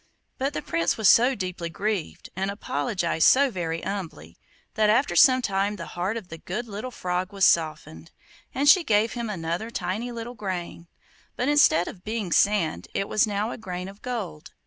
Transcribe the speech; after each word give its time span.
But 0.39 0.53
the 0.55 0.63
Prince 0.63 0.97
was 0.97 1.07
so 1.09 1.35
deeply 1.35 1.69
grieved, 1.69 2.31
and 2.35 2.49
apologised 2.49 3.27
so 3.29 3.51
very 3.51 3.83
humbly, 3.83 4.35
that 4.73 4.89
after 4.89 5.15
some 5.15 5.43
time 5.43 5.75
the 5.75 5.85
heart 5.93 6.17
of 6.17 6.29
the 6.29 6.39
good 6.39 6.67
little 6.67 6.89
Frog 6.89 7.31
was 7.31 7.45
softened, 7.45 8.09
and 8.51 8.67
she 8.67 8.83
gave 8.83 9.13
him 9.13 9.29
another 9.29 9.69
tiny 9.69 10.11
little 10.11 10.33
grain, 10.33 10.87
but 11.35 11.49
instead 11.49 11.87
of 11.87 12.03
being 12.03 12.31
sand 12.31 12.87
it 12.95 13.07
was 13.07 13.27
now 13.27 13.51
a 13.51 13.59
grain 13.59 13.87
of 13.87 14.01
gold. 14.01 14.53